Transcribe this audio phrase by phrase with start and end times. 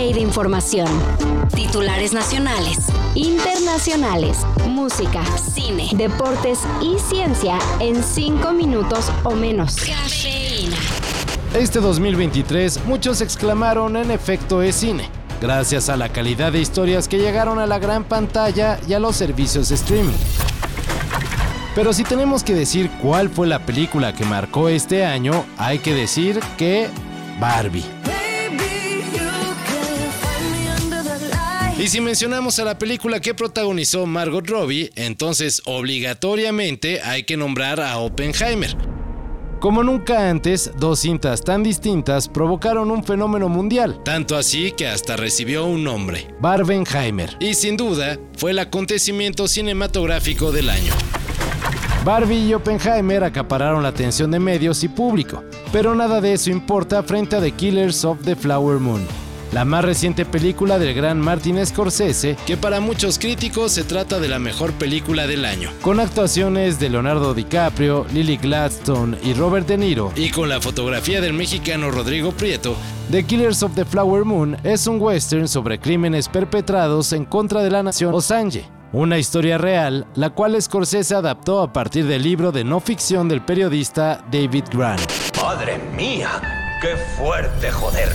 [0.00, 0.88] de información.
[1.54, 2.78] Titulares nacionales,
[3.14, 9.76] internacionales, música, cine, deportes y ciencia en 5 minutos o menos.
[11.54, 17.18] Este 2023 muchos exclamaron en efecto es cine, gracias a la calidad de historias que
[17.18, 20.16] llegaron a la gran pantalla y a los servicios de streaming.
[21.74, 25.94] Pero si tenemos que decir cuál fue la película que marcó este año, hay que
[25.94, 26.88] decir que
[27.38, 27.99] Barbie.
[31.80, 37.80] Y si mencionamos a la película que protagonizó Margot Robbie, entonces obligatoriamente hay que nombrar
[37.80, 38.76] a Oppenheimer.
[39.60, 45.16] Como nunca antes, dos cintas tan distintas provocaron un fenómeno mundial, tanto así que hasta
[45.16, 50.92] recibió un nombre, Barbenheimer, y sin duda fue el acontecimiento cinematográfico del año.
[52.04, 57.02] Barbie y Oppenheimer acapararon la atención de medios y público, pero nada de eso importa
[57.02, 59.06] frente a The Killers of the Flower Moon,
[59.52, 64.28] la más reciente película del gran Martin Scorsese, que para muchos críticos se trata de
[64.28, 69.78] la mejor película del año, con actuaciones de Leonardo DiCaprio, Lily Gladstone y Robert De
[69.78, 72.76] Niro, y con la fotografía del mexicano Rodrigo Prieto,
[73.10, 77.70] The Killers of the Flower Moon es un western sobre crímenes perpetrados en contra de
[77.70, 82.64] la nación Osage una historia real, la cual Scorsese adaptó a partir del libro de
[82.64, 85.00] no ficción del periodista David Grant.
[85.40, 86.28] ¡Madre mía!
[86.80, 88.08] ¡Qué fuerte, joder!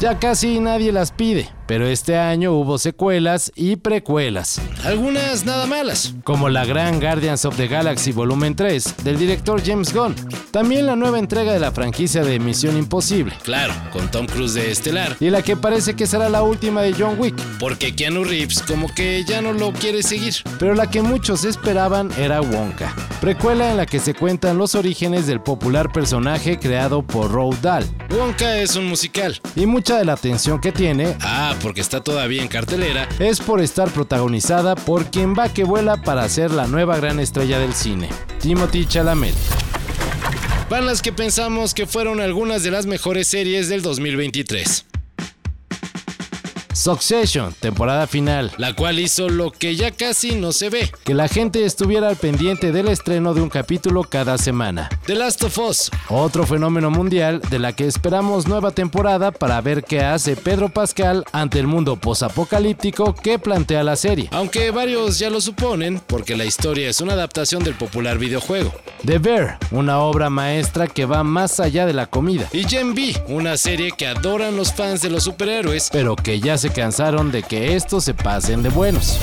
[0.00, 4.58] Ya casi nadie las pide, pero este año hubo secuelas y precuelas.
[4.82, 9.92] Algunas nada malas, como la gran Guardians of the Galaxy Volumen 3 del director James
[9.92, 10.14] Gunn.
[10.52, 14.70] También la nueva entrega de la franquicia de Misión Imposible, claro, con Tom Cruise de
[14.70, 18.62] estelar, y la que parece que será la última de John Wick, porque Keanu Reeves
[18.62, 20.36] como que ya no lo quiere seguir.
[20.58, 25.26] Pero la que muchos esperaban era Wonka, precuela en la que se cuentan los orígenes
[25.26, 27.84] del popular personaje creado por Roald Dahl.
[28.08, 32.42] Wonka es un musical, y mucha de la atención que tiene, ah, porque está todavía
[32.42, 36.96] en cartelera, es por estar protagonizada por quien va que vuela para ser la nueva
[36.96, 38.08] gran estrella del cine,
[38.40, 39.34] Timothy Chalamet.
[40.68, 44.89] Van las que pensamos que fueron algunas de las mejores series del 2023.
[46.80, 51.28] Succession, temporada final, la cual hizo lo que ya casi no se ve, que la
[51.28, 54.88] gente estuviera al pendiente del estreno de un capítulo cada semana.
[55.04, 59.84] The Last of Us, otro fenómeno mundial de la que esperamos nueva temporada para ver
[59.84, 65.28] qué hace Pedro Pascal ante el mundo posapocalíptico que plantea la serie, aunque varios ya
[65.28, 68.72] lo suponen porque la historia es una adaptación del popular videojuego.
[69.04, 73.22] The Bear, una obra maestra que va más allá de la comida, y Gen B,
[73.28, 77.42] una serie que adoran los fans de los superhéroes, pero que ya se cansaron de
[77.42, 79.18] que estos se pasen de buenos.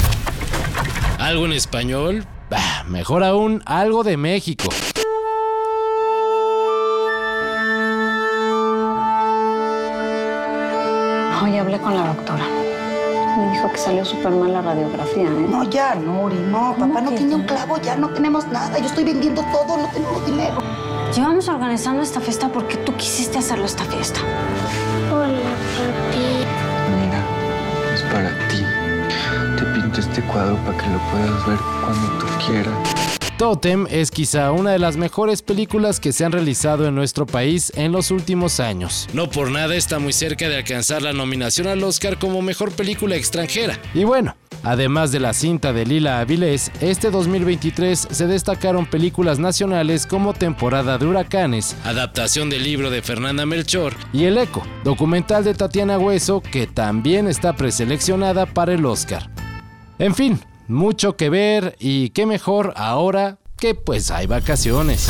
[1.19, 2.25] ¿Algo en español?
[2.49, 4.69] Bah, mejor aún, algo de México.
[11.43, 12.43] Hoy hablé con la doctora.
[13.37, 15.47] Me dijo que salió súper mal la radiografía, ¿eh?
[15.49, 16.75] No, ya, Nuri, no.
[16.77, 18.77] Papá no tiene un clavo, ya no tenemos nada.
[18.79, 20.57] Yo estoy vendiendo todo, no tenemos dinero.
[21.13, 24.19] Llevamos organizando esta fiesta porque tú quisiste hacerlo esta fiesta.
[26.99, 27.26] Mira, es
[28.11, 28.63] para ti.
[29.57, 33.17] Te pinto este cuadro para que lo puedas ver cuando tú quieras.
[33.37, 37.71] Totem es quizá una de las mejores películas que se han realizado en nuestro país
[37.75, 39.07] en los últimos años.
[39.13, 43.15] No por nada está muy cerca de alcanzar la nominación al Oscar como mejor película
[43.15, 43.79] extranjera.
[43.93, 50.05] Y bueno, además de la cinta de Lila Avilés, este 2023 se destacaron películas nacionales
[50.05, 55.53] como Temporada de Huracanes, adaptación del libro de Fernanda Melchor, y El Eco, documental de
[55.53, 59.29] Tatiana Hueso que también está preseleccionada para el Oscar.
[59.99, 65.09] En fin, mucho que ver y qué mejor ahora que pues hay vacaciones.